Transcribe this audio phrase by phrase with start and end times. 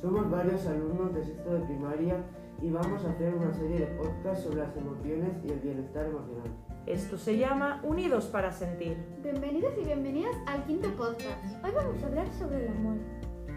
[0.00, 2.24] Somos varios alumnos de sexto de primaria
[2.62, 6.48] y vamos a hacer una serie de podcasts sobre las emociones y el bienestar emocional.
[6.86, 8.96] Esto se llama Unidos para Sentir.
[9.22, 11.44] Bienvenidos y bienvenidas al quinto podcast.
[11.64, 12.96] Hoy vamos a hablar sobre el amor.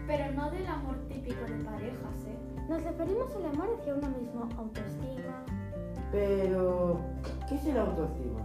[0.08, 2.36] Pero no del amor típico de parejas, ¿eh?
[2.68, 5.44] Nos referimos al amor hacia uno mismo, autoestima.
[6.10, 7.00] Pero,
[7.48, 8.40] ¿qué es el autoestima?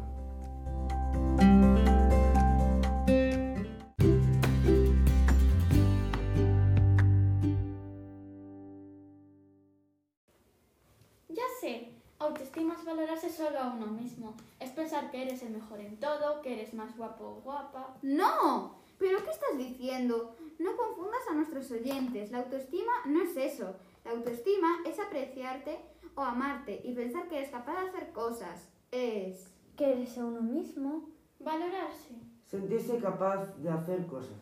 [12.38, 14.36] Autoestima es valorarse solo a uno mismo.
[14.60, 17.98] Es pensar que eres el mejor en todo, que eres más guapo o guapa.
[18.04, 18.76] ¡No!
[19.00, 20.36] ¿Pero qué estás diciendo?
[20.60, 22.32] No confundas a nuestros oyentes.
[22.32, 23.76] La autoestima no es eso.
[24.06, 25.80] La autoestima es apreciarte
[26.16, 28.68] o amarte y pensar que eres capaz de hacer cosas.
[28.92, 29.52] Es...
[29.76, 31.10] Que eres a uno mismo.
[31.40, 32.16] Valorarse.
[32.46, 34.38] Sentirse capaz de hacer cosas.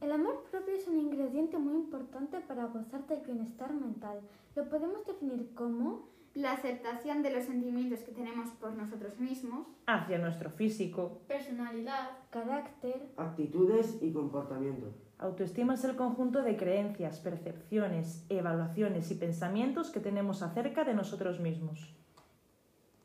[0.00, 4.20] El amor propio es un ingrediente muy importante para gozar del bienestar mental.
[4.56, 9.68] Lo podemos definir como La aceptación de los sentimientos que tenemos por nosotros mismos.
[9.86, 11.20] Hacia nuestro físico.
[11.28, 12.10] Personalidad.
[12.30, 14.92] carácter, Actitudes y comportamiento.
[15.18, 21.38] Autoestima es el conjunto de creencias, percepciones, evaluaciones y pensamientos que tenemos acerca de nosotros
[21.38, 21.94] mismos.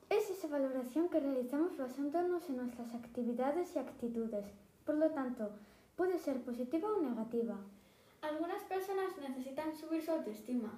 [0.10, 4.46] es esa valoración que realizamos basándonos en nuestras actividades y actitudes.
[4.86, 5.52] Por lo tanto,
[5.96, 7.58] puede ser positiva o negativa.
[8.24, 10.74] Algunas personas necesitan subir su autoestima.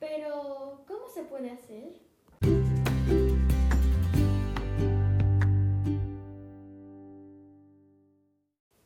[0.00, 2.00] Pero, ¿cómo se puede hacer?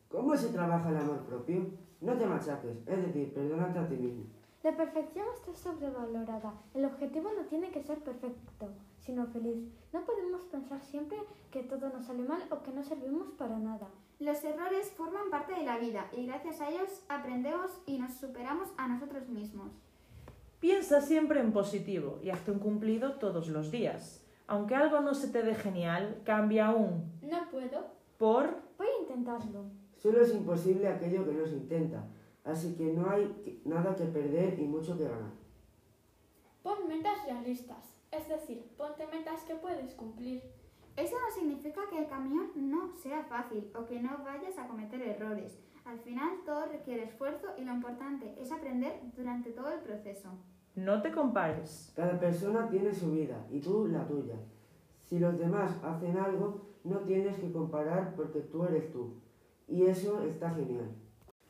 [0.08, 1.70] ¿Cómo se trabaja el amor propio?
[2.00, 4.24] No te machaques, es decir, perdónate a ti mismo.
[4.64, 6.54] La perfección está sobrevalorada.
[6.74, 9.64] El objetivo no tiene que ser perfecto, sino feliz.
[9.92, 11.18] No podemos pensar siempre
[11.52, 13.88] que todo nos sale mal o que no servimos para nada.
[14.18, 18.68] Los errores forman parte de la vida y gracias a ellos aprendemos y nos superamos
[18.76, 19.70] a nosotros mismos.
[20.60, 24.24] Piensa siempre en positivo y hazte un cumplido todos los días.
[24.46, 27.86] Aunque algo no se te dé genial, cambia aún No puedo.
[28.16, 29.64] por Voy a intentarlo.
[29.96, 32.06] Solo es imposible aquello que no se intenta,
[32.44, 35.32] así que no hay nada que perder y mucho que ganar.
[36.62, 37.96] Pon metas realistas.
[38.10, 40.42] Es decir, ponte metas que puedes cumplir.
[40.96, 45.02] Eso no significa que el camino no sea fácil o que no vayas a cometer
[45.02, 45.58] errores.
[45.86, 50.30] Al final todo requiere esfuerzo y lo importante es aprender durante todo el proceso.
[50.74, 51.92] no te compares.
[51.96, 54.34] Cada persona tiene su vida y tú la tuya.
[55.04, 59.14] Si los demás hacen algo, no tienes que comparar porque tú eres tú.
[59.68, 60.90] Y eso está genial.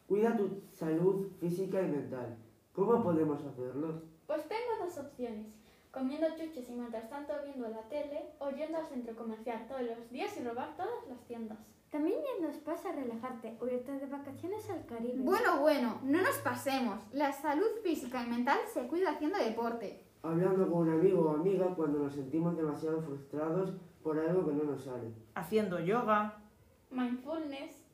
[0.06, 2.36] Cuida tu salud física y mental.
[2.72, 4.02] ¿Cómo podemos hacerlo?
[4.26, 5.46] Pues tengo dos opciones.
[5.96, 10.10] Comiendo chuches y mientras tanto viendo la tele o yendo al centro comercial todos los
[10.10, 11.56] días y robar todas las tiendas.
[11.90, 15.22] También ya nos pasa relajarte o irte de vacaciones al Caribe.
[15.22, 17.00] Bueno, bueno, no nos pasemos.
[17.12, 20.04] La salud física y mental se cuida haciendo deporte.
[20.22, 24.64] Hablando con un amigo o amiga cuando nos sentimos demasiado frustrados por algo que no
[24.64, 25.14] nos sale.
[25.34, 26.42] Haciendo yoga.
[26.90, 27.86] Mindfulness.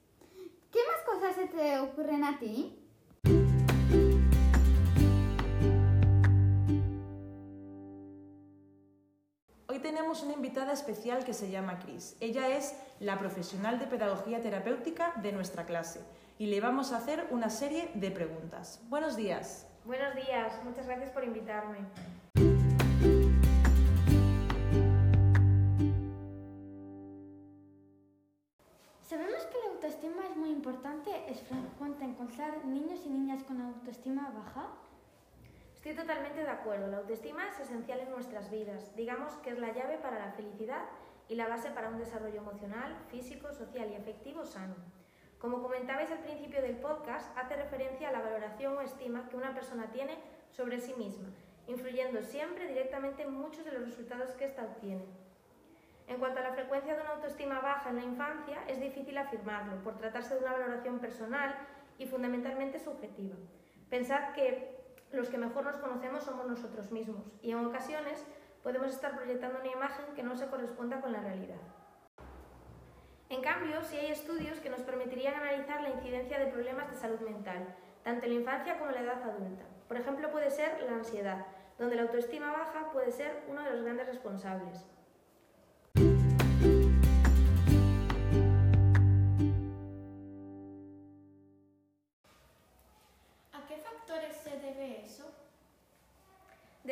[0.72, 2.81] ¿Qué más cosas se te ocurren a ti?
[10.12, 12.16] Tenemos una invitada especial que se llama Cris.
[12.20, 16.00] Ella es la profesional de pedagogía terapéutica de nuestra clase
[16.38, 18.82] y le vamos a hacer una serie de preguntas.
[18.90, 19.66] Buenos días.
[19.86, 21.78] Buenos días, muchas gracias por invitarme.
[29.00, 31.10] Sabemos que la autoestima es muy importante.
[31.26, 34.68] Es frecuente encontrar niños y niñas con autoestima baja.
[35.84, 38.94] Estoy totalmente de acuerdo, la autoestima es esencial en nuestras vidas.
[38.94, 40.84] Digamos que es la llave para la felicidad
[41.28, 44.76] y la base para un desarrollo emocional, físico, social y afectivo sano.
[45.40, 49.54] Como comentabais al principio del podcast, hace referencia a la valoración o estima que una
[49.54, 50.18] persona tiene
[50.52, 51.30] sobre sí misma,
[51.66, 55.04] influyendo siempre directamente en muchos de los resultados que ésta obtiene.
[56.06, 59.82] En cuanto a la frecuencia de una autoestima baja en la infancia, es difícil afirmarlo,
[59.82, 61.56] por tratarse de una valoración personal
[61.98, 63.34] y fundamentalmente subjetiva.
[63.90, 64.80] Pensad que
[65.12, 68.24] los que mejor nos conocemos somos nosotros mismos y en ocasiones
[68.62, 71.60] podemos estar proyectando una imagen que no se corresponda con la realidad.
[73.28, 77.20] En cambio, sí hay estudios que nos permitirían analizar la incidencia de problemas de salud
[77.20, 79.64] mental, tanto en la infancia como en la edad adulta.
[79.88, 81.46] Por ejemplo, puede ser la ansiedad,
[81.78, 84.86] donde la autoestima baja puede ser uno de los grandes responsables.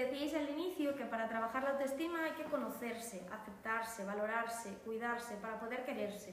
[0.01, 5.61] Decíais al inicio que para trabajar la autoestima hay que conocerse, aceptarse, valorarse, cuidarse para
[5.61, 6.33] poder quererse.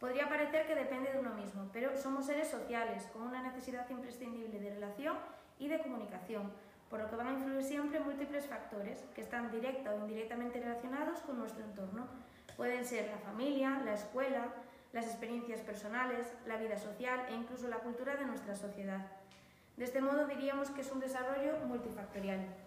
[0.00, 4.58] Podría parecer que depende de uno mismo, pero somos seres sociales, con una necesidad imprescindible
[4.58, 5.18] de relación
[5.58, 6.50] y de comunicación,
[6.88, 11.20] por lo que van a influir siempre múltiples factores que están directa o indirectamente relacionados
[11.20, 12.06] con nuestro entorno.
[12.56, 14.54] Pueden ser la familia, la escuela,
[14.94, 19.06] las experiencias personales, la vida social e incluso la cultura de nuestra sociedad.
[19.76, 22.65] De este modo diríamos que es un desarrollo multifactorial.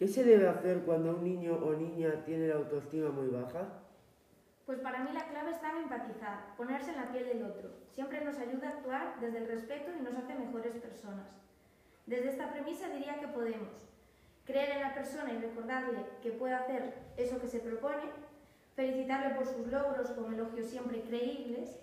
[0.00, 3.82] ¿Qué se debe hacer cuando un niño o niña tiene la autoestima muy baja?
[4.64, 7.68] Pues para mí la clave está en empatizar, ponerse en la piel del otro.
[7.90, 11.36] Siempre nos ayuda a actuar desde el respeto y nos hace mejores personas.
[12.06, 13.90] Desde esta premisa diría que podemos
[14.46, 18.04] creer en la persona y recordarle que puede hacer eso que se propone,
[18.74, 21.78] felicitarle por sus logros con elogios siempre creíbles.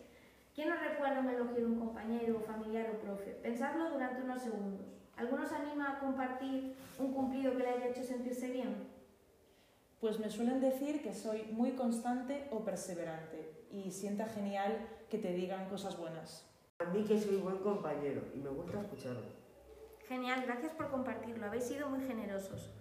[0.55, 3.37] ¿Quién nos recuerda un elogio de un compañero, familiar o profe?
[3.43, 4.96] Pensarlo durante unos segundos.
[5.17, 8.87] ¿Algunos anima a compartir un cumplido que le haya hecho sentirse bien?
[9.99, 15.33] Pues me suelen decir que soy muy constante o perseverante y sienta genial que te
[15.33, 16.45] digan cosas buenas.
[16.79, 19.23] A mí que soy buen compañero y me gusta escucharlo.
[20.07, 22.71] Genial, gracias por compartirlo, habéis sido muy generosos.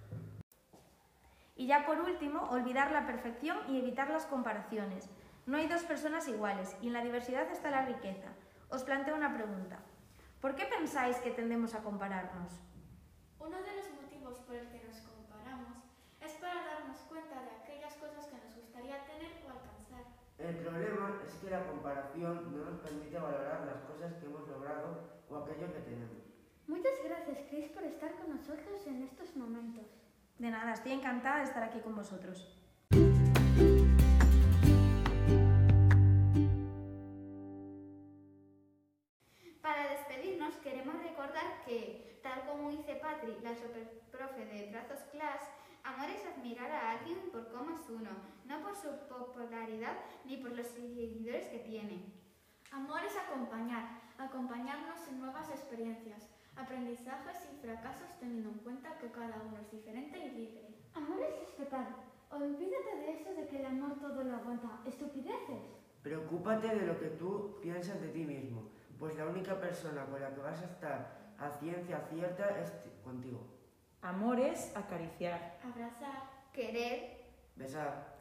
[1.56, 5.09] Y ya por último, olvidar la perfección y evitar las comparaciones.
[5.47, 8.29] No hay dos personas iguales y en la diversidad está la riqueza.
[8.69, 9.79] Os planteo una pregunta.
[10.46, 12.52] ¿Por qué pensáis que tendemos a compararnos?
[13.40, 15.75] Uno de los motivos por el que nos comparamos
[16.22, 20.06] es para darnos cuenta de aquellas cosas que nos gustaría tener o alcanzar.
[20.38, 25.19] El problema es que la comparación no nos permite valorar las cosas que hemos logrado
[25.28, 26.22] o aquello que tenemos.
[26.69, 29.99] Muchas gracias, Chris, por estar con nosotros en estos momentos.
[30.38, 32.56] De nada, estoy encantada de estar aquí con vosotros.
[42.56, 45.43] Como dice Patri, la superprofe de Trazos Class,
[45.85, 48.11] amor es admirar a alguien por cómo es uno,
[48.47, 52.14] no por su popularidad ni por los seguidores que tiene.
[52.73, 59.43] Amor es acompañar, acompañarnos en nuevas experiencias, aprendizajes y fracasos teniendo en cuenta que cada
[59.47, 60.69] uno es diferente y libre.
[60.94, 61.88] Amor es respetar.
[62.31, 64.81] Olvídate de eso de que el amor todo lo aguanta.
[64.87, 65.62] Estupideces.
[66.02, 70.35] Preocúpate de lo que tú piensas de ti mismo, pues la única persona con la
[70.35, 73.41] que vas a estar a ciencia cierta es ti- contigo.
[74.03, 76.23] Amor es acariciar, Abrazar,
[76.53, 77.25] Querer.
[77.56, 78.15] Besar.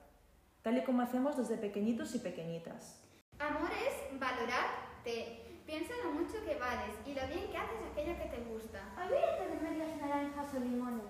[0.61, 3.03] tal y como hacemos desde pequeñitos y pequeñitas.
[3.39, 5.41] Amor es valorarte.
[5.65, 8.81] Piensa lo mucho que vales y lo bien que haces aquello que te gusta.
[8.97, 11.05] Olvídate de medias naranjas o limones.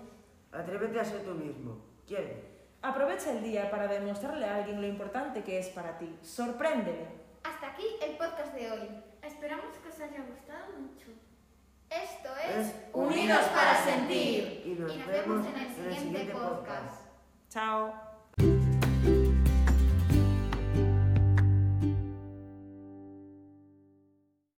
[0.52, 1.78] Atrévete a ser tú mismo.
[2.06, 2.56] Quiere.
[2.82, 6.18] Aprovecha el día para demostrarle a alguien lo importante que es para ti.
[6.22, 7.06] Sorpréndele.
[7.44, 8.88] Hasta aquí el podcast de hoy.
[9.22, 11.08] esperamos que os haya gustado mucho.
[11.90, 14.62] Esto es, Es Unidos para sentir.
[14.64, 17.02] Y nos, Y nos vemos en el siguiente podcast.
[17.48, 18.05] Chao.